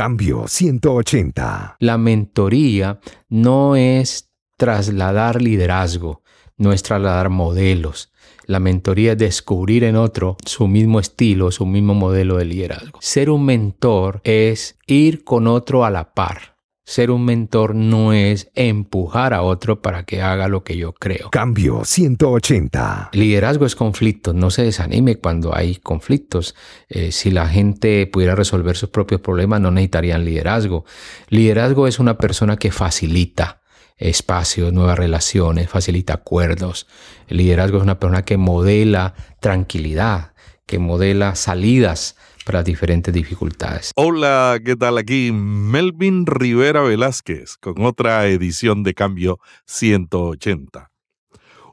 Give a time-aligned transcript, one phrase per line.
[0.00, 1.76] Cambio 180.
[1.78, 6.22] La mentoría no es trasladar liderazgo,
[6.56, 8.10] no es trasladar modelos.
[8.46, 12.98] La mentoría es descubrir en otro su mismo estilo, su mismo modelo de liderazgo.
[13.02, 16.56] Ser un mentor es ir con otro a la par.
[16.90, 21.30] Ser un mentor no es empujar a otro para que haga lo que yo creo.
[21.30, 23.10] Cambio 180.
[23.12, 24.32] Liderazgo es conflicto.
[24.32, 26.56] No se desanime cuando hay conflictos.
[26.88, 30.84] Eh, si la gente pudiera resolver sus propios problemas, no necesitarían liderazgo.
[31.28, 33.60] Liderazgo es una persona que facilita
[33.96, 36.88] espacios, nuevas relaciones, facilita acuerdos.
[37.28, 40.32] El liderazgo es una persona que modela tranquilidad,
[40.66, 42.16] que modela salidas
[42.50, 43.92] para diferentes dificultades.
[43.94, 44.98] Hola, ¿qué tal?
[44.98, 50.90] Aquí Melvin Rivera Velázquez con otra edición de Cambio 180.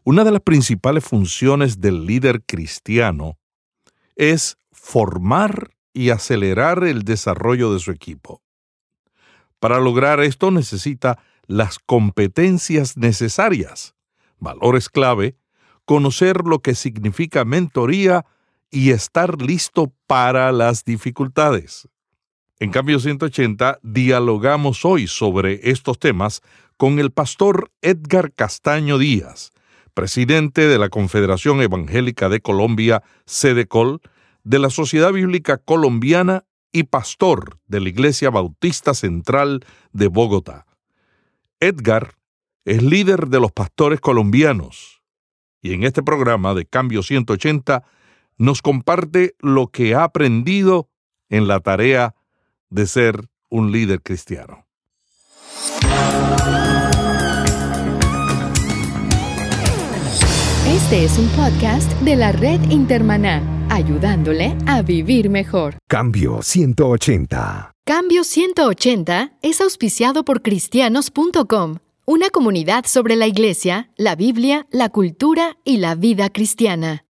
[0.04, 3.40] Una de las principales funciones del líder cristiano
[4.16, 8.44] es formar y acelerar el desarrollo de su equipo.
[9.58, 11.18] Para lograr esto necesita
[11.48, 13.96] las competencias necesarias,
[14.38, 15.38] valores clave,
[15.86, 18.28] conocer lo que significa mentoría
[18.72, 21.88] y estar listo para las dificultades.
[22.60, 26.42] En cambio 180 dialogamos hoy sobre estos temas
[26.76, 29.52] con el pastor Edgar Castaño Díaz,
[29.94, 34.02] presidente de la Confederación Evangélica de Colombia, SEDECOL,
[34.44, 40.66] de la Sociedad Bíblica Colombiana y pastor de la Iglesia Bautista Central de Bogotá.
[41.60, 42.16] Edgar
[42.66, 45.02] es líder de los pastores colombianos
[45.62, 47.84] y en este programa de Cambio 180
[48.38, 50.90] nos comparte lo que ha aprendido
[51.30, 52.16] en la tarea
[52.70, 54.66] de ser un líder cristiano.
[60.68, 65.78] Este es un podcast de la red Intermaná, ayudándole a vivir mejor.
[65.88, 67.72] Cambio 180.
[67.86, 75.58] Cambio 180 es auspiciado por cristianos.com, una comunidad sobre la iglesia, la Biblia, la cultura
[75.64, 77.07] y la vida cristiana.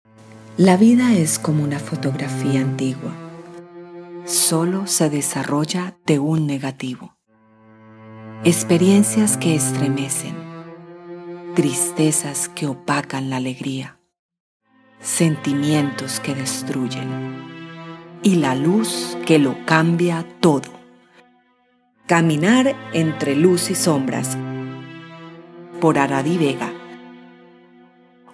[0.59, 3.11] La vida es como una fotografía antigua.
[4.27, 7.17] Solo se desarrolla de un negativo.
[8.45, 10.37] Experiencias que estremecen.
[11.55, 13.99] Tristezas que opacan la alegría.
[15.01, 17.09] Sentimientos que destruyen.
[18.23, 20.71] Y la luz que lo cambia todo.
[22.07, 24.37] Caminar entre luz y sombras.
[25.81, 26.72] Por Aradi Vega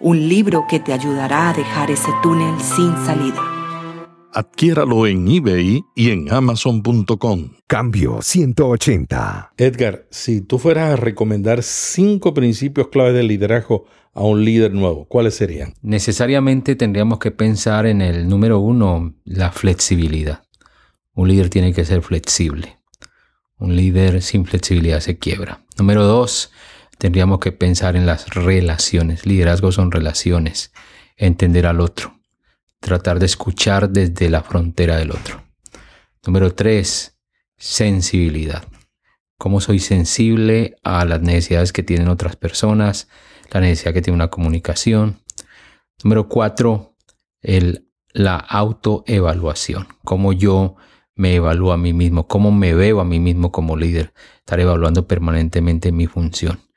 [0.01, 3.43] un libro que te ayudará a dejar ese túnel sin salida.
[4.33, 7.51] Adquiéralo en eBay y en amazon.com.
[7.67, 9.55] Cambio 180.
[9.57, 15.07] Edgar, si tú fueras a recomendar cinco principios clave del liderazgo a un líder nuevo,
[15.07, 15.75] ¿cuáles serían?
[15.83, 20.45] Necesariamente tendríamos que pensar en el número uno, la flexibilidad.
[21.15, 22.79] Un líder tiene que ser flexible.
[23.59, 25.65] Un líder sin flexibilidad se quiebra.
[25.79, 26.53] Número dos,
[26.99, 29.25] tendríamos que pensar en las relaciones.
[29.25, 30.73] Liderazgo son relaciones.
[31.17, 32.21] Entender al otro.
[32.81, 35.43] Tratar de escuchar desde la frontera del otro.
[36.27, 37.19] Número tres,
[37.57, 38.65] sensibilidad.
[39.37, 43.09] Cómo soy sensible a las necesidades que tienen otras personas,
[43.51, 45.21] la necesidad que tiene una comunicación.
[46.03, 46.97] Número cuatro,
[47.41, 49.89] el, la autoevaluación.
[50.05, 50.77] Cómo yo
[51.15, 54.13] me evalúo a mí mismo, cómo me veo a mí mismo como líder.
[54.39, 56.68] Estar evaluando permanentemente mi función.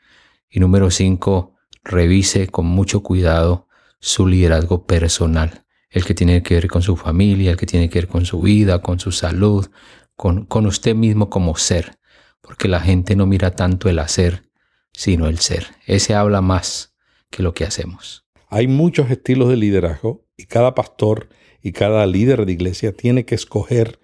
[0.52, 3.68] Y número cinco, revise con mucho cuidado
[4.00, 8.00] su liderazgo personal, el que tiene que ver con su familia, el que tiene que
[8.00, 9.70] ver con su vida, con su salud,
[10.16, 11.98] con, con usted mismo como ser,
[12.42, 14.50] porque la gente no mira tanto el hacer,
[14.92, 15.68] sino el ser.
[15.86, 16.94] Ese habla más
[17.30, 18.26] que lo que hacemos.
[18.50, 21.30] Hay muchos estilos de liderazgo y cada pastor
[21.62, 24.00] y cada líder de iglesia tiene que escoger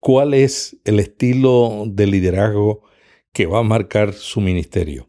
[0.00, 2.82] cuál es el estilo de liderazgo
[3.32, 5.06] que va a marcar su ministerio.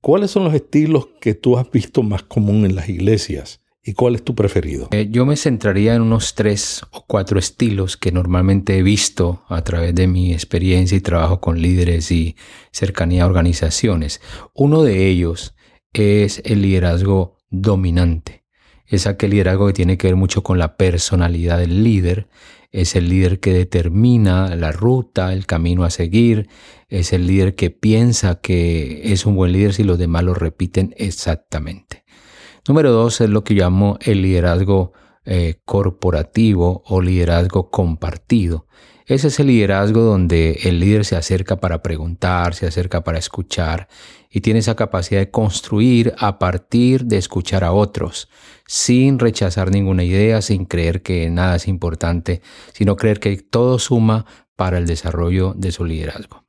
[0.00, 3.60] ¿Cuáles son los estilos que tú has visto más común en las iglesias?
[3.82, 4.88] ¿Y cuál es tu preferido?
[4.92, 9.62] Eh, yo me centraría en unos tres o cuatro estilos que normalmente he visto a
[9.62, 12.36] través de mi experiencia y trabajo con líderes y
[12.70, 14.20] cercanía a organizaciones.
[14.54, 15.54] Uno de ellos
[15.92, 18.44] es el liderazgo dominante.
[18.86, 22.28] Es aquel liderazgo que tiene que ver mucho con la personalidad del líder
[22.70, 26.48] es el líder que determina la ruta, el camino a seguir,
[26.88, 30.94] es el líder que piensa que es un buen líder si los demás lo repiten
[30.96, 32.04] exactamente.
[32.66, 34.92] Número dos es lo que llamo el liderazgo
[35.24, 38.66] eh, corporativo o liderazgo compartido.
[39.06, 43.88] Ese es el liderazgo donde el líder se acerca para preguntar, se acerca para escuchar
[44.30, 48.28] y tiene esa capacidad de construir a partir de escuchar a otros,
[48.66, 52.42] sin rechazar ninguna idea, sin creer que nada es importante,
[52.72, 54.26] sino creer que todo suma
[54.56, 56.44] para el desarrollo de su liderazgo.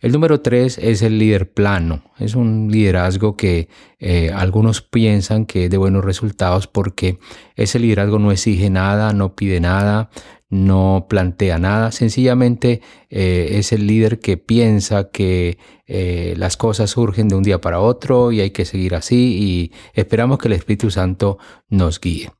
[0.00, 2.02] El número tres es el líder plano.
[2.18, 3.68] Es un liderazgo que
[3.98, 7.18] eh, algunos piensan que es de buenos resultados porque
[7.54, 10.08] ese liderazgo no exige nada, no pide nada,
[10.50, 11.92] no plantea nada.
[11.92, 17.60] Sencillamente eh, es el líder que piensa que eh, las cosas surgen de un día
[17.60, 21.38] para otro y hay que seguir así y esperamos que el Espíritu Santo
[21.68, 22.32] nos guíe.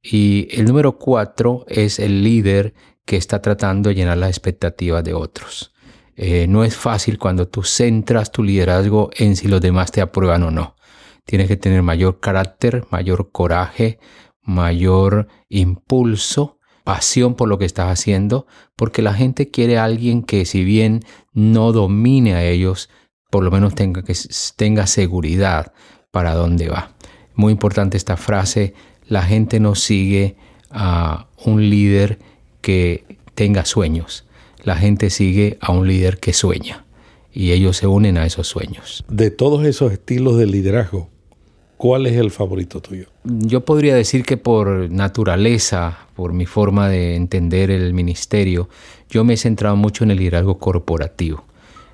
[0.00, 2.74] Y el número cuatro es el líder
[3.04, 5.74] que está tratando de llenar las expectativas de otros.
[6.14, 10.44] Eh, no es fácil cuando tú centras tu liderazgo en si los demás te aprueban
[10.44, 10.76] o no.
[11.24, 13.98] Tienes que tener mayor carácter, mayor coraje,
[14.40, 16.55] mayor impulso,
[16.86, 18.46] pasión por lo que estás haciendo,
[18.76, 21.00] porque la gente quiere a alguien que si bien
[21.32, 22.90] no domine a ellos,
[23.28, 24.14] por lo menos tenga, que,
[24.54, 25.72] tenga seguridad
[26.12, 26.92] para dónde va.
[27.34, 28.74] Muy importante esta frase,
[29.08, 30.36] la gente no sigue
[30.70, 32.20] a un líder
[32.60, 34.24] que tenga sueños,
[34.62, 36.84] la gente sigue a un líder que sueña
[37.32, 39.04] y ellos se unen a esos sueños.
[39.08, 41.10] De todos esos estilos de liderazgo,
[41.76, 43.06] ¿cuál es el favorito tuyo?
[43.24, 48.68] Yo podría decir que por naturaleza, por mi forma de entender el ministerio,
[49.10, 51.44] yo me he centrado mucho en el liderazgo corporativo.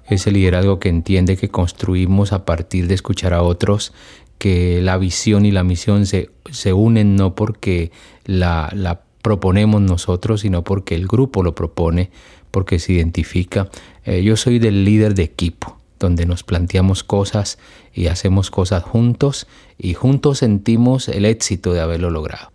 [0.08, 3.92] Es el liderazgo que entiende que construimos a partir de escuchar a otros,
[4.38, 7.92] que la visión y la misión se, se unen no porque
[8.24, 12.10] la, la proponemos nosotros, sino porque el grupo lo propone,
[12.50, 13.70] porque se identifica.
[14.04, 17.58] Eh, yo soy del líder de equipo, donde nos planteamos cosas
[17.94, 19.46] y hacemos cosas juntos
[19.78, 22.50] y juntos sentimos el éxito de haberlo logrado.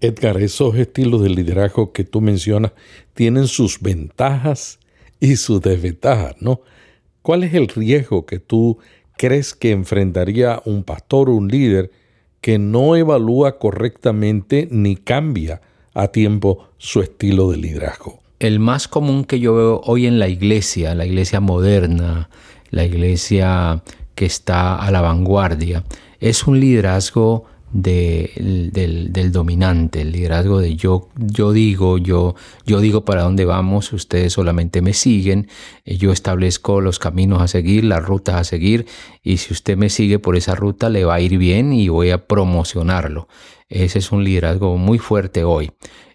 [0.00, 2.72] Edgar, esos estilos de liderazgo que tú mencionas
[3.14, 4.78] tienen sus ventajas
[5.20, 6.60] y sus desventajas, ¿no?
[7.22, 8.78] ¿Cuál es el riesgo que tú
[9.16, 11.90] crees que enfrentaría un pastor o un líder
[12.40, 15.60] que no evalúa correctamente ni cambia
[15.94, 18.21] a tiempo su estilo de liderazgo?
[18.42, 22.28] El más común que yo veo hoy en la iglesia, la iglesia moderna,
[22.70, 23.84] la iglesia
[24.16, 25.84] que está a la vanguardia,
[26.18, 32.34] es un liderazgo del, dominante, el liderazgo de yo, yo digo, yo,
[32.66, 35.46] yo digo para dónde vamos, ustedes solamente me siguen,
[35.84, 38.86] eh, yo establezco los caminos a seguir, las rutas a seguir,
[39.22, 42.10] y si usted me sigue por esa ruta le va a ir bien y voy
[42.10, 43.28] a promocionarlo.
[43.68, 45.70] Ese es un liderazgo muy fuerte hoy.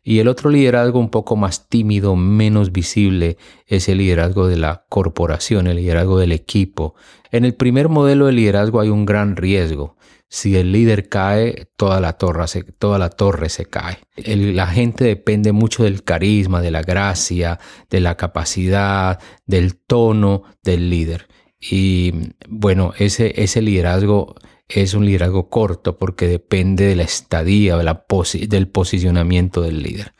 [0.09, 4.85] Y el otro liderazgo un poco más tímido, menos visible, es el liderazgo de la
[4.87, 6.95] corporación, el liderazgo del equipo.
[7.29, 9.97] En el primer modelo de liderazgo hay un gran riesgo.
[10.29, 13.97] Si el líder cae, toda la torre se, toda la torre se cae.
[14.15, 20.89] la gente depende mucho del carisma, de la gracia, de la capacidad, del tono del
[20.89, 21.27] líder.
[21.59, 22.13] Y
[22.47, 24.35] bueno, ese, ese liderazgo
[24.69, 28.05] es un liderazgo corto porque depende de la estadía, de la
[28.47, 30.13] del posicionamiento del líder.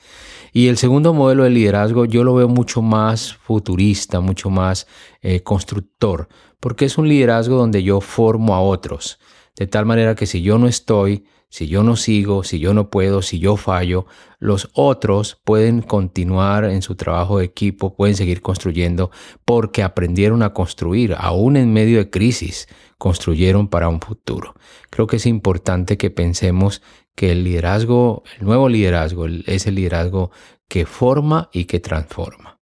[0.53, 4.87] Y el segundo modelo de liderazgo yo lo veo mucho más futurista, mucho más
[5.21, 6.29] eh, constructor,
[6.59, 9.19] porque es un liderazgo donde yo formo a otros,
[9.55, 12.89] de tal manera que si yo no estoy, si yo no sigo, si yo no
[12.89, 14.05] puedo, si yo fallo,
[14.39, 19.11] los otros pueden continuar en su trabajo de equipo, pueden seguir construyendo
[19.45, 22.67] porque aprendieron a construir, aún en medio de crisis,
[22.97, 24.55] construyeron para un futuro.
[24.89, 26.81] Creo que es importante que pensemos
[27.15, 30.31] que el liderazgo, el nuevo liderazgo, es el liderazgo
[30.67, 32.59] que forma y que transforma.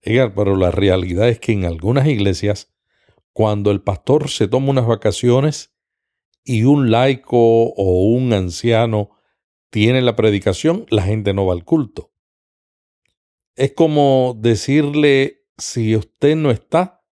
[0.00, 2.72] Edgar, pero la realidad es que en algunas iglesias,
[3.32, 5.71] cuando el pastor se toma unas vacaciones,
[6.44, 9.10] y un laico o un anciano
[9.70, 12.12] tiene la predicación, la gente no va al culto.
[13.56, 17.02] Es como decirle, si usted no está,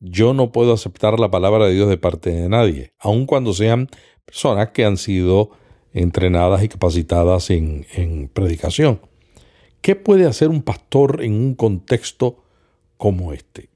[0.00, 3.88] yo no puedo aceptar la palabra de Dios de parte de nadie, aun cuando sean
[4.24, 5.50] personas que han sido
[5.92, 9.00] entrenadas y capacitadas en, en predicación.
[9.80, 12.44] ¿Qué puede hacer un pastor en un contexto
[12.96, 13.70] como este?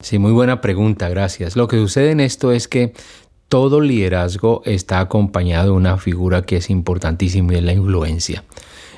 [0.00, 1.56] Sí, muy buena pregunta, gracias.
[1.56, 2.92] Lo que sucede en esto es que
[3.48, 8.44] todo liderazgo está acompañado de una figura que es importantísima y es la influencia.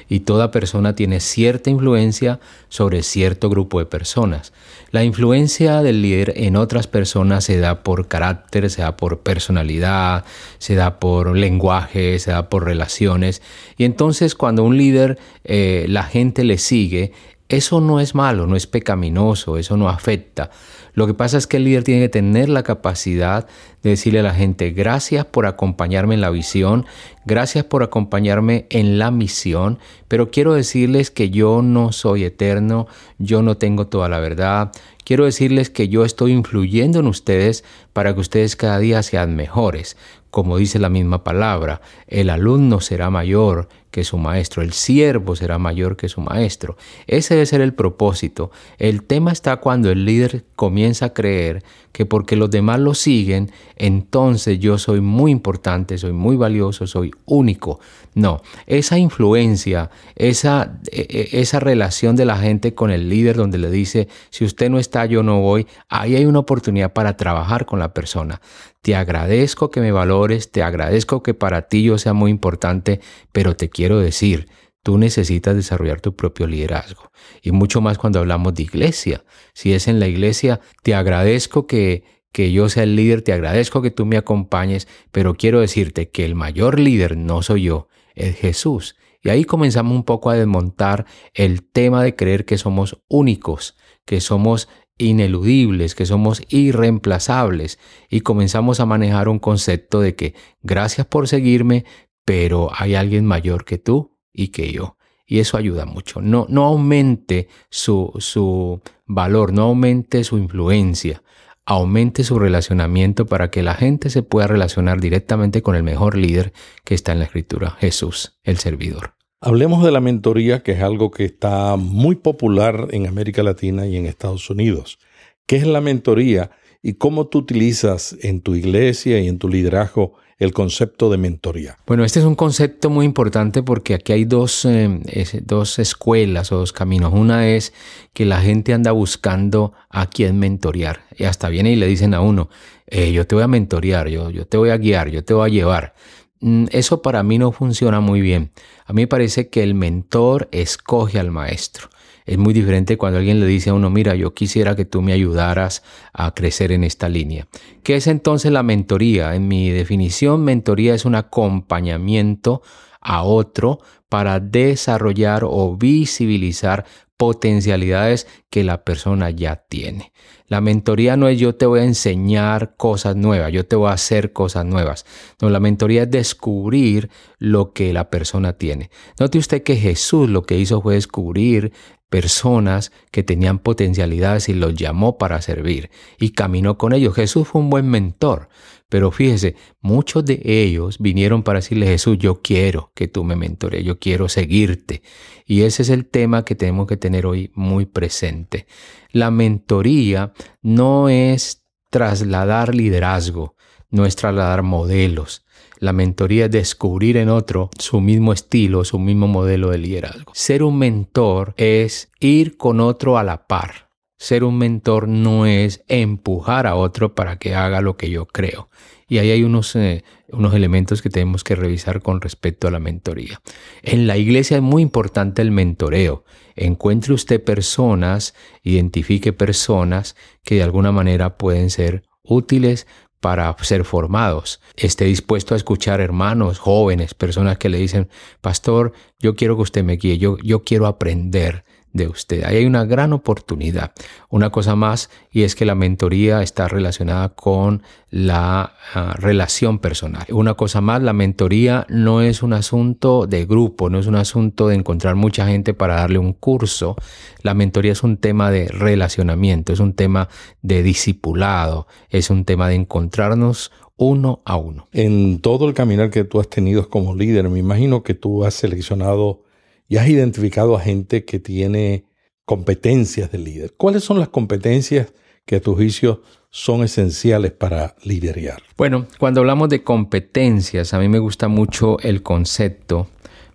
[0.08, 2.38] Y toda persona tiene cierta influencia
[2.68, 4.52] sobre cierto grupo de personas.
[4.92, 10.24] La influencia del líder en otras personas se da por carácter, se da por personalidad,
[10.58, 13.42] se da por lenguaje, se da por relaciones.
[13.76, 17.12] Y entonces cuando un líder, eh, la gente le sigue,
[17.48, 20.50] eso no es malo, no es pecaminoso, eso no afecta.
[20.96, 23.46] Lo que pasa es que el líder tiene que tener la capacidad
[23.82, 26.86] de decirle a la gente, gracias por acompañarme en la visión,
[27.26, 32.86] gracias por acompañarme en la misión, pero quiero decirles que yo no soy eterno,
[33.18, 34.72] yo no tengo toda la verdad,
[35.04, 37.62] quiero decirles que yo estoy influyendo en ustedes
[37.92, 39.98] para que ustedes cada día sean mejores.
[40.30, 45.56] Como dice la misma palabra, el alumno será mayor que su maestro, el siervo será
[45.56, 46.76] mayor que su maestro.
[47.06, 48.50] Ese debe ser el propósito.
[48.76, 53.50] El tema está cuando el líder comienza a creer que porque los demás lo siguen,
[53.74, 57.80] entonces yo soy muy importante, soy muy valioso, soy único.
[58.12, 63.56] No, esa influencia, esa, e, e, esa relación de la gente con el líder donde
[63.56, 67.64] le dice, si usted no está, yo no voy, ahí hay una oportunidad para trabajar
[67.64, 68.42] con la persona.
[68.82, 73.00] Te agradezco que me valores, te agradezco que para ti yo sea muy importante,
[73.32, 74.48] pero te quiero decir,
[74.82, 77.10] tú necesitas desarrollar tu propio liderazgo.
[77.42, 79.24] Y mucho más cuando hablamos de iglesia.
[79.52, 83.82] Si es en la iglesia, te agradezco que, que yo sea el líder, te agradezco
[83.82, 88.36] que tú me acompañes, pero quiero decirte que el mayor líder no soy yo, es
[88.36, 88.96] Jesús.
[89.22, 94.20] Y ahí comenzamos un poco a desmontar el tema de creer que somos únicos, que
[94.20, 97.78] somos ineludibles, que somos irreemplazables
[98.08, 101.84] y comenzamos a manejar un concepto de que gracias por seguirme,
[102.26, 104.96] pero hay alguien mayor que tú y que yo.
[105.26, 106.20] Y eso ayuda mucho.
[106.20, 111.22] No, no aumente su, su valor, no aumente su influencia,
[111.64, 116.52] aumente su relacionamiento para que la gente se pueda relacionar directamente con el mejor líder
[116.84, 119.14] que está en la escritura, Jesús, el servidor.
[119.40, 123.96] Hablemos de la mentoría, que es algo que está muy popular en América Latina y
[123.96, 124.98] en Estados Unidos.
[125.46, 126.50] ¿Qué es la mentoría
[126.82, 131.78] y cómo tú utilizas en tu iglesia y en tu liderazgo el concepto de mentoría?
[131.86, 135.00] Bueno, este es un concepto muy importante porque aquí hay dos, eh,
[135.44, 137.12] dos escuelas o dos caminos.
[137.14, 137.72] Una es
[138.12, 142.20] que la gente anda buscando a quien mentorear y hasta viene y le dicen a
[142.20, 142.50] uno,
[142.86, 145.50] eh, yo te voy a mentorear, yo, yo te voy a guiar, yo te voy
[145.50, 145.94] a llevar.
[146.40, 148.50] Mm, eso para mí no funciona muy bien.
[148.84, 151.88] A mí me parece que el mentor escoge al maestro.
[152.26, 155.12] Es muy diferente cuando alguien le dice a uno, mira, yo quisiera que tú me
[155.12, 157.46] ayudaras a crecer en esta línea.
[157.84, 159.34] ¿Qué es entonces la mentoría?
[159.36, 162.62] En mi definición, mentoría es un acompañamiento
[163.00, 163.78] a otro
[164.08, 166.84] para desarrollar o visibilizar
[167.16, 170.12] potencialidades que la persona ya tiene.
[170.48, 173.94] La mentoría no es yo te voy a enseñar cosas nuevas, yo te voy a
[173.94, 175.06] hacer cosas nuevas.
[175.40, 178.90] No, la mentoría es descubrir lo que la persona tiene.
[179.18, 181.72] Note usted que Jesús lo que hizo fue descubrir
[182.08, 187.14] personas que tenían potencialidades y los llamó para servir y caminó con ellos.
[187.14, 188.48] Jesús fue un buen mentor,
[188.88, 193.84] pero fíjese, muchos de ellos vinieron para decirle, Jesús, yo quiero que tú me mentores,
[193.84, 195.02] yo quiero seguirte.
[195.44, 198.66] Y ese es el tema que tenemos que tener hoy muy presente.
[199.10, 200.32] La mentoría
[200.62, 203.56] no es trasladar liderazgo,
[203.90, 205.45] no es trasladar modelos.
[205.78, 210.32] La mentoría es descubrir en otro su mismo estilo, su mismo modelo de liderazgo.
[210.34, 213.86] Ser un mentor es ir con otro a la par
[214.18, 218.70] ser un mentor no es empujar a otro para que haga lo que yo creo.
[219.08, 222.80] Y ahí hay unos, eh, unos elementos que tenemos que revisar con respecto a la
[222.80, 223.40] mentoría.
[223.82, 226.24] En la iglesia es muy importante el mentoreo.
[226.56, 232.88] Encuentre usted personas, identifique personas que de alguna manera pueden ser útiles
[233.20, 234.60] para ser formados.
[234.76, 238.08] Esté dispuesto a escuchar hermanos, jóvenes, personas que le dicen,
[238.40, 241.64] pastor, yo quiero que usted me guíe, yo, yo quiero aprender
[241.96, 242.44] de usted.
[242.44, 243.92] Ahí hay una gran oportunidad.
[244.28, 250.26] Una cosa más, y es que la mentoría está relacionada con la ah, relación personal.
[250.30, 254.68] Una cosa más, la mentoría no es un asunto de grupo, no es un asunto
[254.68, 256.96] de encontrar mucha gente para darle un curso.
[257.42, 260.28] La mentoría es un tema de relacionamiento, es un tema
[260.62, 264.88] de discipulado, es un tema de encontrarnos uno a uno.
[264.92, 268.54] En todo el caminar que tú has tenido como líder, me imagino que tú has
[268.54, 269.45] seleccionado
[269.88, 272.04] y has identificado a gente que tiene
[272.44, 273.74] competencias de líder.
[273.76, 275.12] ¿Cuáles son las competencias
[275.44, 278.62] que a tu juicio son esenciales para liderar?
[278.76, 283.08] Bueno, cuando hablamos de competencias, a mí me gusta mucho el concepto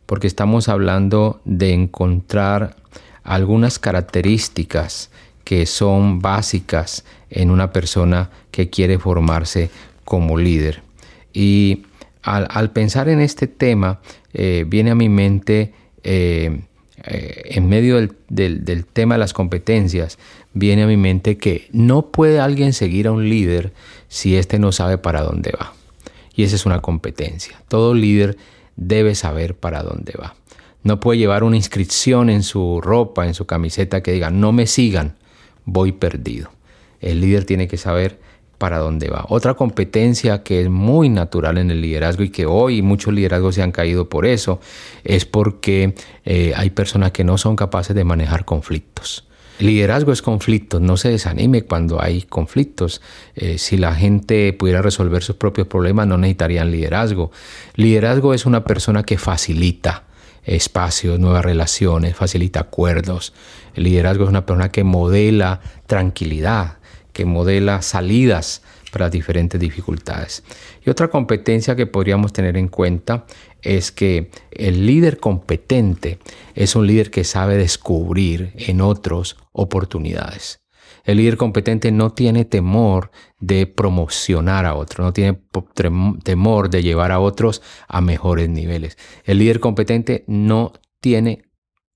[0.06, 2.76] porque estamos hablando de encontrar
[3.24, 5.10] algunas características
[5.44, 9.70] que son básicas en una persona que quiere formarse
[10.04, 10.82] como líder.
[11.34, 11.84] Y
[12.24, 14.02] al, pensar en este tema,
[14.34, 16.62] eh, viene a mi mente eh,
[17.04, 20.20] eh, en medio del, tema de las competencias,
[20.54, 23.74] viene a mi mente que no puede alguien seguir a un líder
[24.08, 25.74] si éste no sabe para dónde va.
[26.36, 27.62] Y esa es una competencia.
[27.68, 28.38] Todo líder
[28.76, 30.36] debe saber para dónde va.
[30.84, 34.68] No puede llevar una inscripción en su ropa, en su camiseta que diga, no me
[34.68, 35.16] sigan,
[35.66, 36.52] voy perdido.
[37.00, 38.20] El líder tiene que saber
[38.62, 39.26] para dónde va.
[39.28, 43.64] Otra competencia que es muy natural en el liderazgo y que hoy muchos liderazgos se
[43.64, 44.60] han caído por eso
[45.04, 49.28] es porque eh, hay personas que no son capaces de manejar conflictos.
[49.58, 53.02] Liderazgo es conflicto, no se desanime cuando hay conflictos.
[53.36, 57.32] Eh, si la gente pudiera resolver sus propios problemas, no necesitarían liderazgo.
[57.74, 60.04] Liderazgo es una persona que facilita
[60.44, 63.34] espacios, nuevas relaciones, facilita acuerdos.
[63.74, 66.78] El liderazgo es una persona que modela tranquilidad,
[67.14, 70.44] que modela salidas para diferentes dificultades.
[70.86, 73.26] Y otra competencia que podríamos tener en cuenta
[73.62, 76.20] es que el líder competente
[76.56, 80.62] es un líder que sabe descubrir en otros oportunidades.
[81.04, 85.40] El líder competente no tiene temor de promocionar a otros, no tiene
[86.24, 88.98] temor de llevar a otros a mejores niveles.
[89.24, 91.44] El líder competente no tiene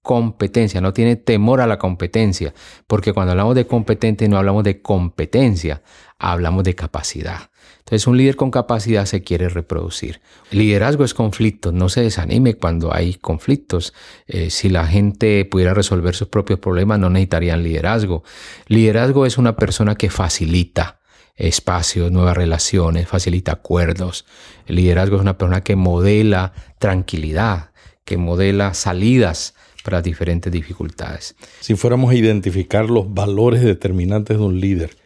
[0.06, 2.54] competencia, no tiene temor a la competencia,
[2.86, 5.82] porque cuando hablamos de competente no hablamos de competencia,
[6.20, 7.50] hablamos de capacidad.
[7.80, 10.22] Entonces un líder con capacidad se quiere reproducir.
[10.52, 13.94] liderazgo es conflicto, no se desanime cuando hay conflictos.
[14.28, 18.24] Eh, si la gente pudiera resolver sus propios problemas no necesitarían liderazgo.
[18.68, 21.00] Liderazgo es una persona que facilita
[21.36, 24.26] espacios, nuevas relaciones, facilita acuerdos.
[24.68, 27.72] Liderazgo es una persona que modela tranquilidad,
[28.04, 29.55] que modela salidas
[29.86, 31.36] para diferentes dificultades.
[31.62, 34.98] Si fuéramos a identificar los valores determinantes de un líder,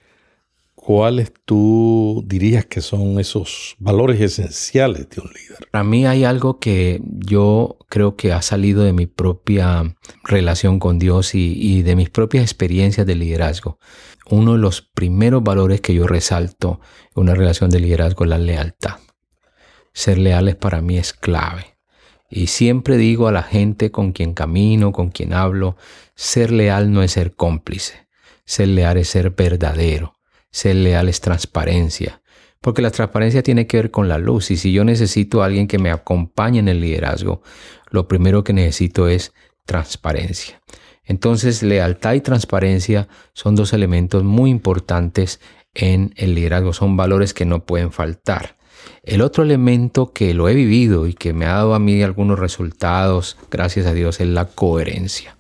[0.73, 5.67] ¿cuáles tú dirías que son esos valores esenciales de un líder?
[5.69, 10.97] Para mí hay algo que yo creo que ha salido de mi propia relación con
[10.97, 13.79] Dios y, y de mis propias experiencias de liderazgo.
[14.29, 16.79] Uno de los primeros valores que yo resalto
[17.15, 18.95] en una relación de liderazgo es la lealtad.
[19.91, 21.78] Ser leales para mí es clave.
[22.29, 25.77] Y siempre digo a la gente con quien camino, con quien hablo,
[26.15, 28.07] ser leal no es ser cómplice.
[28.45, 30.15] Ser leal es ser verdadero.
[30.51, 32.21] Ser leal es transparencia.
[32.61, 34.51] Porque la transparencia tiene que ver con la luz.
[34.51, 37.41] Y si yo necesito a alguien que me acompañe en el liderazgo,
[37.89, 39.33] lo primero que necesito es
[39.65, 40.61] transparencia.
[41.03, 45.39] Entonces, lealtad y transparencia son dos elementos muy importantes
[45.73, 46.73] en el liderazgo.
[46.73, 48.58] Son valores que no pueden faltar.
[49.03, 52.39] El otro elemento que lo he vivido y que me ha dado a mí algunos
[52.39, 55.35] resultados, gracias a Dios, es la coherencia.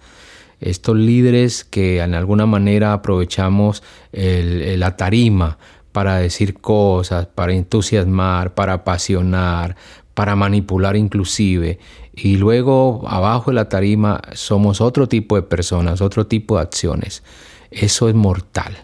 [0.59, 5.57] Estos líderes que en alguna manera aprovechamos la tarima
[5.91, 9.75] para decir cosas, para entusiasmar, para apasionar,
[10.13, 11.79] para manipular inclusive,
[12.13, 17.23] y luego abajo de la tarima somos otro tipo de personas, otro tipo de acciones.
[17.71, 18.77] Eso es mortal.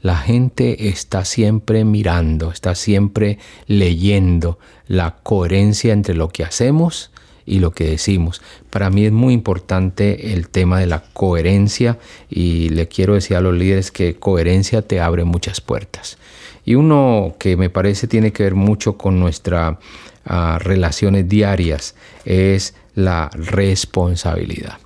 [0.00, 7.10] La gente está siempre mirando, está siempre leyendo la coherencia entre lo que hacemos
[7.44, 8.42] y lo que decimos.
[8.70, 13.40] Para mí es muy importante el tema de la coherencia y le quiero decir a
[13.40, 16.18] los líderes que coherencia te abre muchas puertas.
[16.64, 19.78] Y uno que me parece tiene que ver mucho con nuestras
[20.26, 24.78] ah, relaciones diarias es la responsabilidad.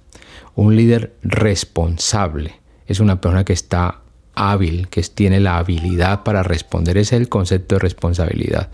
[0.55, 4.02] Un líder responsable es una persona que está
[4.35, 6.99] hábil, que tiene la habilidad para responder.
[6.99, 8.71] Ese es el concepto de responsabilidad.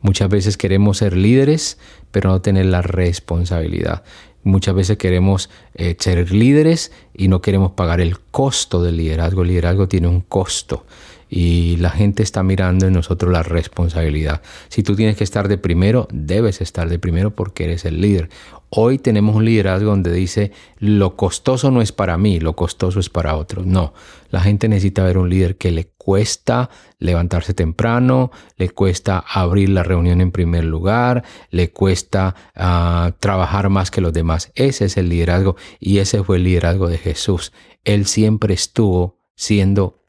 [0.00, 1.78] Muchas veces queremos ser líderes,
[2.10, 4.02] pero no tener la responsabilidad.
[4.42, 9.42] Muchas veces queremos eh, ser líderes y no queremos pagar el costo del liderazgo.
[9.42, 10.86] El liderazgo tiene un costo
[11.30, 14.42] y la gente está mirando en nosotros la responsabilidad.
[14.68, 18.28] Si tú tienes que estar de primero, debes estar de primero porque eres el líder.
[18.68, 23.08] Hoy tenemos un liderazgo donde dice, lo costoso no es para mí, lo costoso es
[23.08, 23.64] para otros.
[23.64, 23.94] No,
[24.30, 29.84] la gente necesita ver un líder que le cuesta levantarse temprano, le cuesta abrir la
[29.84, 34.50] reunión en primer lugar, le cuesta ah, trabajar más que los demás.
[34.56, 37.52] Ese es el liderazgo y ese fue el liderazgo de Jesús.
[37.84, 39.99] Él siempre estuvo siendo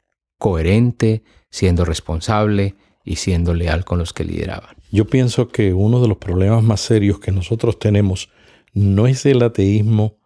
[0.42, 2.74] coherente, siendo responsable
[3.06, 4.76] y siendo leal con los que lideraban.
[4.92, 8.32] Yo pienso que uno de los problemas más serios que nosotros tenemos
[8.74, 10.18] no es el ateísmo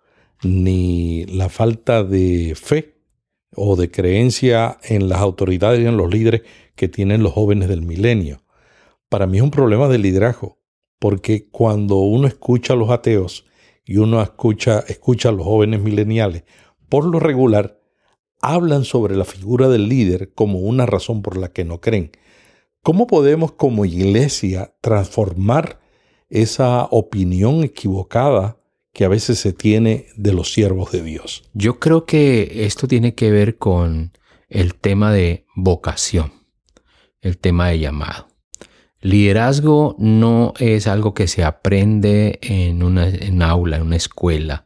[0.42, 2.96] ni la falta de fe
[3.54, 6.44] o de creencia en las autoridades y en los líderes
[6.76, 8.42] que tienen los jóvenes del milenio.
[9.10, 10.62] Para mí es un problema de liderazgo,
[10.98, 13.46] porque cuando uno escucha a los ateos
[13.84, 16.46] y uno escucha, escucha a los jóvenes mileniales,
[16.88, 17.82] por lo regular
[18.42, 22.12] hablan sobre la figura del líder como una razón por la que no creen.
[22.82, 25.80] ¿Cómo podemos como iglesia transformar
[26.30, 28.58] esa opinión equivocada
[28.96, 31.44] que a veces se tiene de los siervos de Dios.
[31.54, 34.14] Yo creo que esto tiene que ver con
[34.48, 36.32] el tema de vocación,
[37.20, 38.30] el tema de llamado.
[39.02, 44.66] Liderazgo no es algo que se aprende en una, en aula, en una escuela.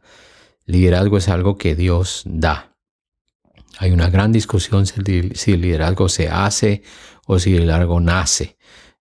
[0.64, 2.69] Liderazgo es algo que Dios da.
[3.78, 6.82] Hay una gran discusión si el liderazgo se hace
[7.26, 8.56] o si el liderazgo nace.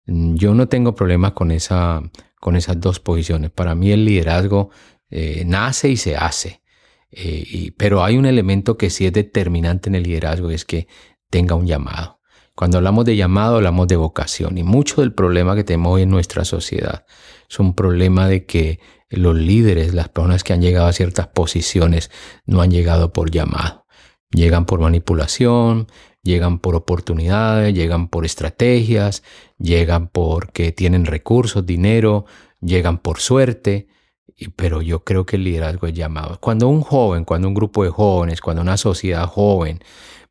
[0.07, 2.03] Yo no tengo problemas con, esa,
[2.41, 3.51] con esas dos posiciones.
[3.51, 4.71] Para mí el liderazgo
[5.11, 6.63] eh, nace y se hace.
[7.11, 10.89] Eh, pero hay un elemento que sí es determinante en el liderazgo, es que
[11.31, 12.21] tenga un llamado.
[12.55, 14.59] Cuando hablamos de llamado, hablamos de vocación.
[14.59, 17.05] Y mucho del problema que tenemos hoy en nuestra sociedad
[17.49, 22.11] es un problema de que los líderes, las personas que han llegado a ciertas posiciones,
[22.47, 23.87] no han llegado por llamado.
[24.31, 25.87] Llegan por manipulación,
[26.23, 29.23] llegan por oportunidades, llegan por estrategias,
[29.59, 32.27] llegan porque tienen recursos, dinero,
[32.61, 33.89] llegan por suerte
[34.57, 36.39] pero yo creo que el liderazgo es llamado.
[36.41, 39.81] Cuando un joven, cuando un grupo de jóvenes, cuando una sociedad joven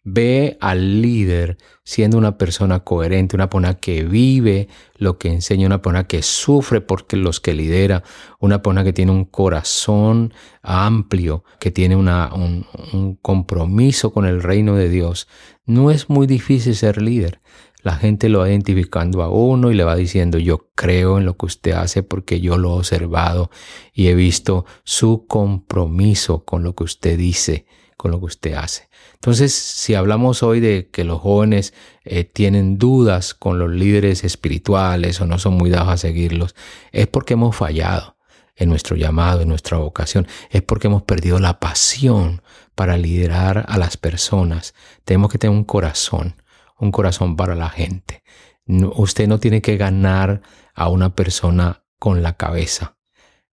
[0.09, 5.81] ve al líder siendo una persona coherente, una persona que vive lo que enseña, una
[5.81, 8.03] persona que sufre porque los que lidera,
[8.39, 14.87] una persona que tiene un corazón amplio, que tiene un compromiso con el reino de
[14.87, 15.27] Dios,
[15.65, 17.41] no es muy difícil ser líder.
[17.83, 21.35] La gente lo va identificando a uno y le va diciendo, yo creo en lo
[21.35, 23.51] que usted hace porque yo lo he observado
[23.93, 27.65] y he visto su compromiso con lo que usted dice,
[27.97, 28.89] con lo que usted hace.
[29.15, 35.19] Entonces, si hablamos hoy de que los jóvenes eh, tienen dudas con los líderes espirituales
[35.19, 36.55] o no son muy dados a seguirlos,
[36.91, 38.17] es porque hemos fallado
[38.55, 42.41] en nuestro llamado, en nuestra vocación, es porque hemos perdido la pasión
[42.75, 44.73] para liderar a las personas.
[45.03, 46.35] Tenemos que tener un corazón
[46.79, 48.23] un corazón para la gente.
[48.67, 50.41] usted no tiene que ganar
[50.75, 52.97] a una persona con la cabeza.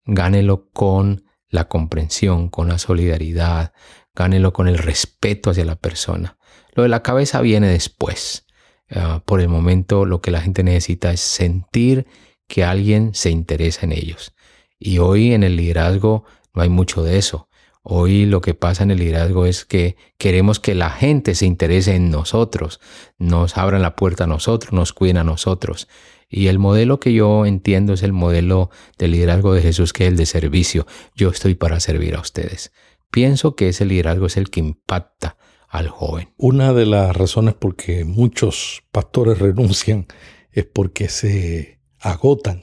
[0.04, 3.72] Gánelo con la comprensión, con la solidaridad,
[4.14, 6.36] gánelo con el respeto hacia la persona.
[6.74, 8.46] Lo de la cabeza viene después.
[8.90, 12.06] Ah, por el momento lo que la gente necesita es sentir
[12.46, 14.34] que alguien se interesa en ellos.
[14.78, 17.48] Y hoy en el liderazgo no hay mucho de eso.
[17.82, 21.94] Hoy lo que pasa en el liderazgo es que queremos que la gente se interese
[21.94, 22.80] en nosotros,
[23.18, 25.88] nos abran la puerta a nosotros, nos cuiden a nosotros.
[26.30, 30.08] Y el modelo que yo entiendo es el modelo del liderazgo de Jesús, que es
[30.08, 30.86] el de servicio.
[31.14, 32.72] Yo estoy para servir a ustedes.
[33.14, 35.36] Pienso que ese liderazgo es el que impacta
[35.68, 36.30] al joven.
[36.36, 40.08] Una de las razones por que muchos pastores renuncian
[40.50, 42.62] es porque se agotan.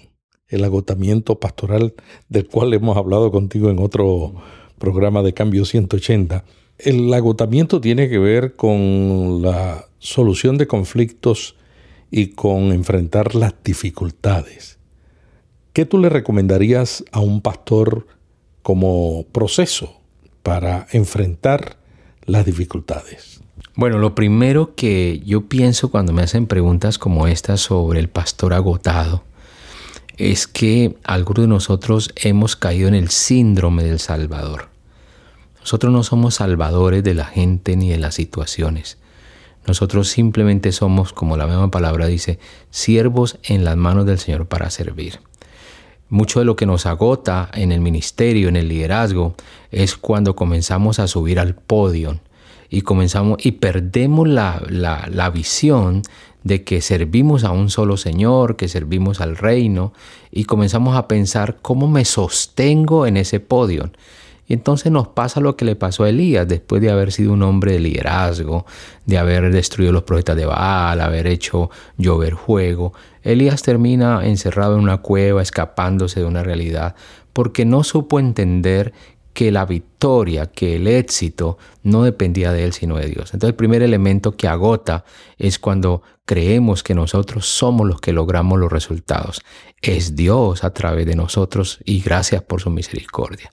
[0.50, 1.94] El agotamiento pastoral
[2.28, 4.34] del cual hemos hablado contigo en otro
[4.78, 6.44] programa de Cambio 180.
[6.80, 11.56] El agotamiento tiene que ver con la solución de conflictos
[12.10, 14.80] y con enfrentar las dificultades.
[15.72, 18.06] ¿Qué tú le recomendarías a un pastor
[18.64, 20.01] como proceso
[20.44, 21.78] para enfrentar
[22.26, 23.42] las dificultades?
[23.76, 28.54] Bueno, lo primero que yo pienso cuando me hacen preguntas como esta sobre el pastor
[28.54, 29.24] agotado
[30.18, 34.70] es que algunos de nosotros hemos caído en el síndrome del Salvador.
[35.62, 38.98] Nosotros no somos salvadores de la gente ni de las situaciones.
[39.66, 42.40] Nosotros simplemente somos, como la misma palabra dice,
[42.72, 45.20] siervos en las manos del Señor para servir.
[46.12, 49.34] Mucho de lo que nos agota en el ministerio, en el liderazgo,
[49.72, 52.20] es cuando comenzamos a subir al podio
[52.70, 56.02] y comenzamos y perdemos la, la, la visión
[56.44, 59.94] de que servimos a un solo Señor, que servimos al reino
[60.32, 63.90] y comenzamos a pensar cómo me sostengo en ese podio.
[64.52, 67.42] Y entonces nos pasa lo que le pasó a Elías después de haber sido un
[67.42, 68.66] hombre de liderazgo,
[69.06, 72.92] de haber destruido los profetas de Baal, haber hecho llover fuego.
[73.24, 76.96] Elías termina encerrado en una cueva, escapándose de una realidad,
[77.32, 78.92] porque no supo entender
[79.32, 83.34] que la victoria, que el éxito no dependía de él sino de Dios.
[83.34, 85.06] Entonces el primer elemento que agota
[85.38, 89.44] es cuando creemos que nosotros somos los que logramos los resultados.
[89.82, 93.50] Es Dios a través de nosotros y gracias por su misericordia.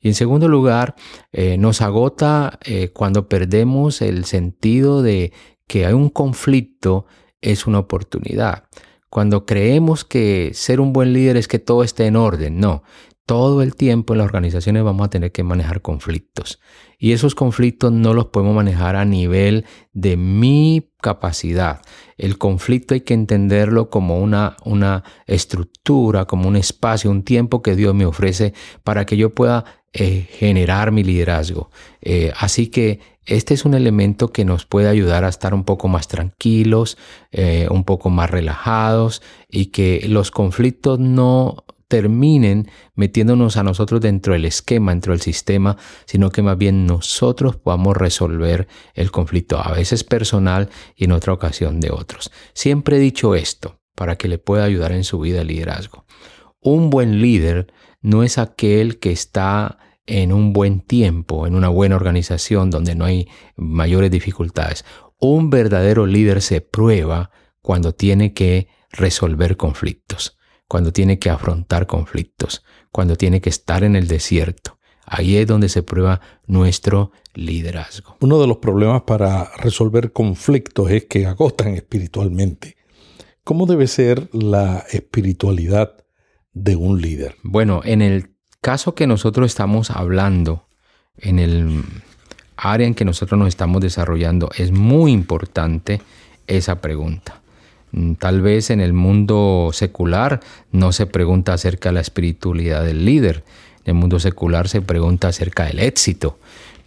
[0.00, 0.94] Y en segundo lugar,
[1.32, 5.32] eh, nos agota eh, cuando perdemos el sentido de
[5.66, 7.06] que hay un conflicto
[7.40, 8.64] es una oportunidad.
[9.10, 12.82] Cuando creemos que ser un buen líder es que todo esté en orden, no.
[13.26, 16.60] Todo el tiempo en las organizaciones vamos a tener que manejar conflictos.
[16.98, 21.82] Y esos conflictos no los podemos manejar a nivel de mi capacidad.
[22.16, 27.76] El conflicto hay que entenderlo como una, una estructura, como un espacio, un tiempo que
[27.76, 31.70] Dios me ofrece para que yo pueda eh, generar mi liderazgo.
[32.02, 35.88] Eh, así que este es un elemento que nos puede ayudar a estar un poco
[35.88, 36.96] más tranquilos,
[37.30, 44.34] eh, un poco más relajados y que los conflictos no terminen metiéndonos a nosotros dentro
[44.34, 49.72] del esquema, dentro del sistema, sino que más bien nosotros podamos resolver el conflicto, a
[49.72, 52.30] veces personal y en otra ocasión de otros.
[52.52, 56.04] Siempre he dicho esto para que le pueda ayudar en su vida el liderazgo.
[56.60, 61.96] Un buen líder no es aquel que está en un buen tiempo, en una buena
[61.96, 64.84] organización donde no hay mayores dificultades.
[65.20, 67.30] Un verdadero líder se prueba
[67.60, 73.96] cuando tiene que resolver conflictos, cuando tiene que afrontar conflictos, cuando tiene que estar en
[73.96, 74.78] el desierto.
[75.04, 78.16] Ahí es donde se prueba nuestro liderazgo.
[78.20, 82.76] Uno de los problemas para resolver conflictos es que agotan espiritualmente.
[83.44, 86.04] ¿Cómo debe ser la espiritualidad
[86.64, 87.36] de un líder?
[87.42, 90.66] Bueno, en el caso que nosotros estamos hablando,
[91.16, 91.82] en el
[92.56, 96.00] área en que nosotros nos estamos desarrollando, es muy importante
[96.46, 97.40] esa pregunta.
[97.92, 100.40] Mm, tal vez en el mundo secular
[100.72, 103.44] no se pregunta acerca de la espiritualidad del líder,
[103.84, 106.38] en el mundo secular se pregunta acerca del éxito,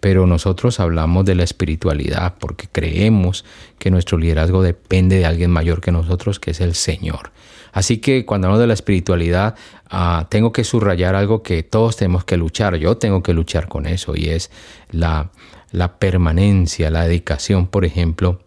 [0.02, 3.46] pero nosotros hablamos de la espiritualidad porque creemos
[3.80, 7.32] que nuestro liderazgo depende de alguien mayor que nosotros, que es el Señor.
[7.72, 9.56] Así que cuando hablo de la espiritualidad,
[9.90, 12.76] ah, tengo que subrayar algo que todos tenemos que luchar.
[12.76, 14.52] Yo tengo que luchar con eso y es
[14.90, 15.32] la,
[15.72, 18.42] la permanencia, la dedicación, por ejemplo,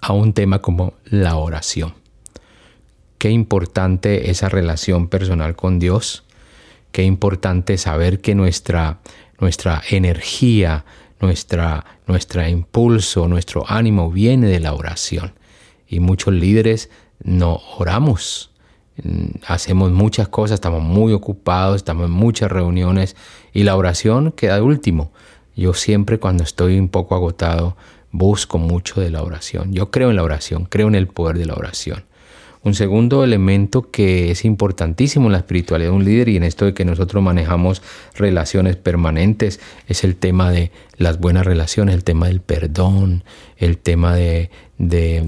[0.00, 1.94] a un tema como la oración.
[3.18, 6.24] Qué importante esa relación personal con Dios.
[6.90, 8.98] Qué importante saber que nuestra,
[9.42, 10.84] nuestra energía,
[11.20, 15.32] nuestra, nuestro impulso, nuestro ánimo viene de la oración.
[15.88, 16.90] Y muchos líderes
[17.22, 18.52] no oramos.
[19.46, 23.16] Hacemos muchas cosas, estamos muy ocupados, estamos en muchas reuniones
[23.52, 25.12] y la oración queda último.
[25.56, 27.76] Yo siempre cuando estoy un poco agotado
[28.12, 29.72] busco mucho de la oración.
[29.72, 32.04] Yo creo en la oración, creo en el poder de la oración.
[32.64, 36.64] Un segundo elemento que es importantísimo en la espiritualidad de un líder y en esto
[36.64, 37.82] de que nosotros manejamos
[38.14, 43.24] relaciones permanentes es el tema de las buenas relaciones, el tema del perdón,
[43.56, 44.50] el tema de,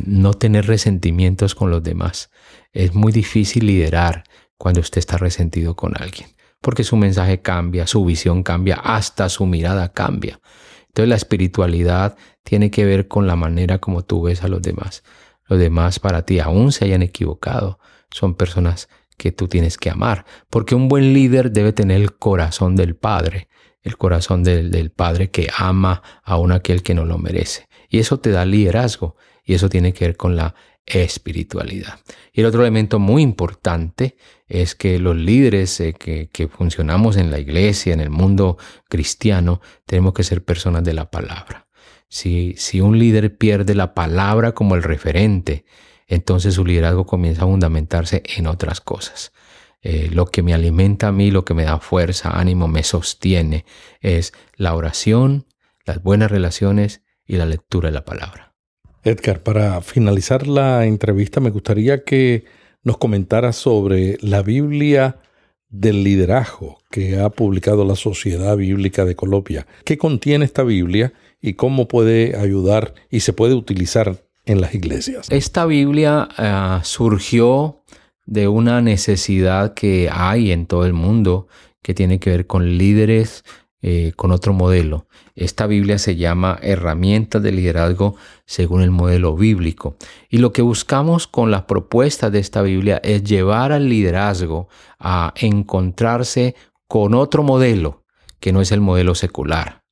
[0.06, 2.30] no tener resentimientos con los demás.
[2.72, 4.22] Es muy difícil liderar
[4.56, 6.28] cuando usted está resentido con alguien,
[6.60, 10.40] porque su mensaje cambia, su visión cambia, hasta su mirada cambia.
[10.86, 15.02] Entonces la espiritualidad tiene que ver con la manera como tú ves a los demás.
[15.46, 17.78] Los demás para ti, aún se hayan equivocado,
[18.10, 20.24] son personas que tú tienes que amar.
[20.50, 23.48] Porque un buen líder debe tener el corazón del Padre,
[23.82, 27.68] el corazón del, Padre que ama a un aquel que no lo merece.
[27.88, 30.54] Y eso te da liderazgo y eso tiene que ver con la
[30.86, 32.00] espiritualidad.
[32.32, 37.30] Y el otro elemento muy importante es que los líderes eh, que, que, funcionamos en
[37.30, 41.63] la iglesia, en el mundo cristiano, tenemos que ser personas de la palabra.
[42.14, 45.64] Si, un líder pierde la palabra como el referente,
[46.06, 49.32] entonces su liderazgo comienza a fundamentarse en otras cosas.
[49.82, 53.64] Eh, lo que me alimenta a mí, lo que me da fuerza, ánimo, me sostiene,
[54.00, 55.46] es la oración,
[55.84, 58.54] las buenas relaciones y la lectura de la palabra.
[59.02, 62.44] Edgar, para finalizar la entrevista me gustaría que
[62.84, 65.18] nos comentara sobre la Biblia
[65.68, 69.66] del liderazgo que ha publicado la Sociedad Bíblica de Colombia.
[69.84, 71.12] ¿Qué contiene esta Biblia
[71.46, 75.26] y cómo puede ayudar y se puede utilizar en las iglesias?
[75.28, 77.82] Esta Biblia uh, surgió
[78.24, 81.46] de una necesidad que hay en todo el mundo
[81.82, 83.44] que tiene que ver con líderes
[83.82, 85.06] eh, con otro modelo.
[85.34, 89.96] Esta Biblia se llama Herramientas de Liderazgo según el modelo bíblico.
[90.30, 95.34] Y lo que buscamos con las propuestas de esta Biblia es llevar al liderazgo a
[95.36, 96.54] encontrarse
[96.88, 98.02] con otro modelo
[98.40, 99.83] que no es el modelo secular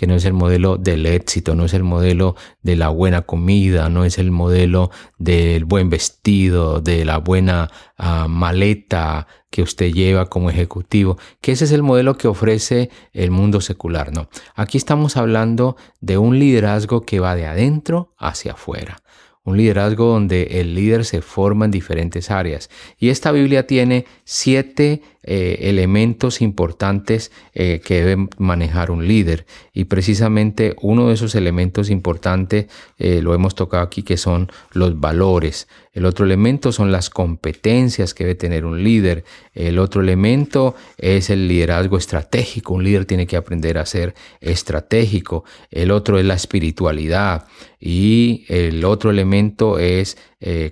[0.00, 3.90] que no es el modelo del éxito, no es el modelo de la buena comida,
[3.90, 10.24] no es el modelo del buen vestido, de la buena ah, maleta que usted lleva
[10.24, 14.30] como ejecutivo, que ese es el modelo que ofrece el mundo secular, no.
[14.54, 19.02] Aquí estamos hablando de un liderazgo que va de adentro hacia afuera
[19.42, 22.68] un liderazgo donde el líder se forma en diferentes áreas.
[22.98, 29.44] Y esta Biblia tiene siete eh, elementos importantes eh, que debe manejar un líder.
[29.74, 34.98] Y precisamente uno de esos elementos importantes eh, lo hemos tocado aquí, que son los
[34.98, 35.68] valores.
[35.92, 39.24] El otro elemento son las competencias que debe tener un líder.
[39.52, 42.72] El otro elemento es el liderazgo estratégico.
[42.72, 45.44] Un líder tiene que aprender a ser estratégico.
[45.70, 47.46] El otro es la espiritualidad.
[47.78, 50.16] Y el otro elemento es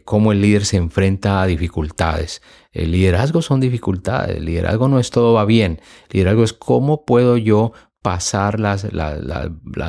[0.05, 2.41] cómo el líder se enfrenta a dificultades.
[2.73, 4.37] El liderazgo son dificultades.
[4.37, 5.81] El liderazgo no es todo va bien.
[6.11, 7.73] El liderazgo es cómo puedo yo
[8.09, 8.87] pasar las,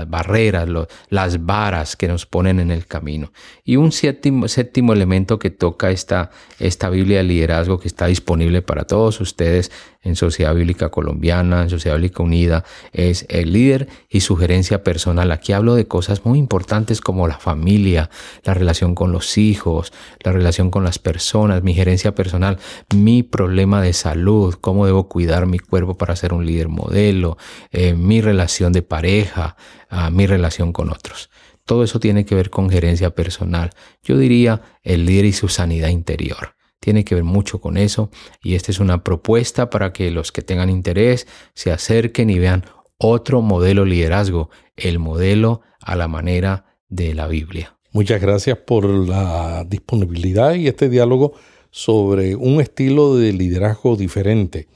[0.10, 0.68] barreras,
[1.10, 3.32] las varas que nos ponen en el camino.
[3.64, 6.30] Y un séptimo, séptimo elemento que toca esta,
[6.60, 11.70] esta Biblia de liderazgo que está disponible para todos ustedes en Sociedad Bíblica Colombiana, en
[11.70, 15.32] Sociedad Bíblica Unida, es el líder y su gerencia personal.
[15.32, 18.10] Aquí hablo de cosas muy importantes como la familia,
[18.44, 19.92] la relación con los hijos,
[20.24, 22.60] la relación con las personas, mi gerencia personal,
[22.96, 27.38] mi problema de salud, cómo debo cuidar mi cuerpo para ser un líder modelo,
[27.72, 29.56] eh, mi relación de pareja,
[29.88, 31.30] ah, mi relación con otros.
[31.64, 33.70] Todo eso tiene que ver con gerencia personal.
[34.02, 36.56] Yo diría el líder y su sanidad interior.
[36.80, 38.10] Tiene que ver mucho con eso
[38.42, 42.66] y esta es una propuesta para que los que tengan interés se acerquen y vean
[42.98, 47.78] otro modelo de liderazgo, el modelo a la manera de la Biblia.
[47.92, 51.34] Muchas gracias por la disponibilidad y este diálogo
[51.70, 54.68] sobre un estilo de liderazgo diferente.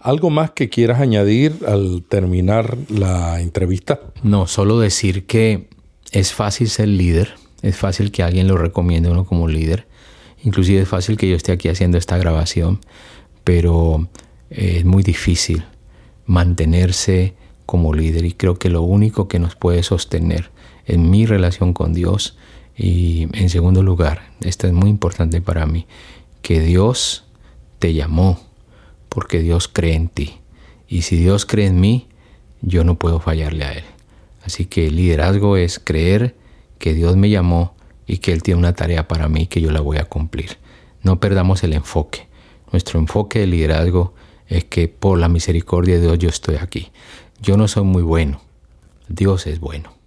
[0.00, 4.00] ¿Algo más que quieras añadir al terminar la entrevista?
[4.22, 5.68] No, solo decir que
[6.10, 9.86] es fácil ser líder, es fácil que alguien lo recomiende a uno como líder,
[10.42, 12.80] inclusive es fácil que yo esté aquí haciendo esta grabación,
[13.44, 14.08] pero
[14.48, 15.64] eh, es muy difícil
[16.24, 17.34] mantenerse
[17.66, 20.50] como líder y creo que lo único que nos puede sostener
[20.86, 22.38] en mi relación con Dios
[22.74, 25.86] y en segundo lugar, esto es muy importante para mí,
[26.40, 27.26] que Dios
[27.78, 28.49] te llamó
[29.10, 30.40] porque Dios cree en ti
[30.90, 32.08] y si Dios cree en mí,
[32.62, 33.84] yo no puedo fallarle a Él.
[34.44, 36.34] Así que el liderazgo es creer
[36.80, 37.74] que Dios me llamó
[38.06, 40.58] y que Él tiene una tarea para mí que yo la voy a cumplir.
[41.04, 42.26] No perdamos el enfoque.
[42.72, 44.14] Nuestro enfoque de liderazgo
[44.48, 46.90] es que por la misericordia de Dios yo estoy aquí.
[47.40, 48.40] Yo no soy muy bueno.
[49.08, 49.99] Dios es bueno.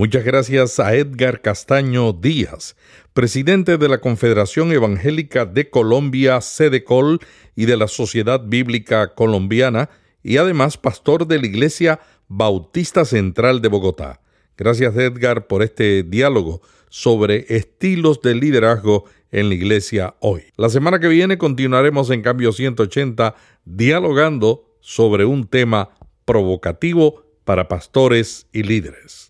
[0.00, 2.74] Muchas gracias a Edgar Castaño Díaz,
[3.12, 7.20] presidente de la Confederación Evangélica de Colombia, SEDECOL,
[7.54, 9.90] y de la Sociedad Bíblica Colombiana,
[10.22, 14.22] y además pastor de la Iglesia Bautista Central de Bogotá.
[14.56, 20.44] Gracias Edgar por este diálogo sobre estilos de liderazgo en la iglesia hoy.
[20.56, 23.34] La semana que viene continuaremos en Cambio 180
[23.66, 25.90] dialogando sobre un tema
[26.24, 29.29] provocativo para pastores y líderes.